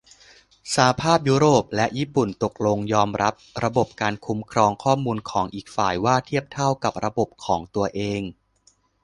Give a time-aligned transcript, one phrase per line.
[0.75, 8.21] สหภาพยุโรปและญี่ปุ่นตกลงยอมรับระบบการคุ้มครองข้อมูลของอีกฝ่ายว่า 'เทียบเท่า' กับระบบของตัวเอง